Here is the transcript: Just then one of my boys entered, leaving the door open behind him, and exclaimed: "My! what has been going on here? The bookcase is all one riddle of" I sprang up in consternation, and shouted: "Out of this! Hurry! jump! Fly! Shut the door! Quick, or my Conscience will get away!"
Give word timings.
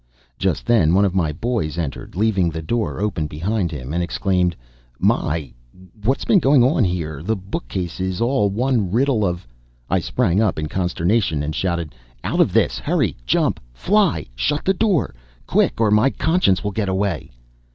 Just 0.39 0.65
then 0.65 0.95
one 0.95 1.05
of 1.05 1.13
my 1.13 1.31
boys 1.31 1.77
entered, 1.77 2.15
leaving 2.15 2.49
the 2.49 2.63
door 2.63 2.99
open 2.99 3.27
behind 3.27 3.69
him, 3.69 3.93
and 3.93 4.01
exclaimed: 4.01 4.55
"My! 4.97 5.53
what 6.03 6.17
has 6.17 6.25
been 6.25 6.39
going 6.39 6.63
on 6.63 6.83
here? 6.83 7.21
The 7.21 7.35
bookcase 7.35 7.99
is 7.99 8.19
all 8.19 8.49
one 8.49 8.89
riddle 8.91 9.23
of" 9.23 9.45
I 9.91 9.99
sprang 9.99 10.41
up 10.41 10.57
in 10.57 10.65
consternation, 10.67 11.43
and 11.43 11.53
shouted: 11.53 11.93
"Out 12.23 12.39
of 12.39 12.51
this! 12.51 12.79
Hurry! 12.79 13.15
jump! 13.27 13.59
Fly! 13.75 14.25
Shut 14.35 14.65
the 14.65 14.73
door! 14.73 15.13
Quick, 15.45 15.79
or 15.79 15.91
my 15.91 16.09
Conscience 16.09 16.63
will 16.63 16.71
get 16.71 16.89
away!" 16.89 17.29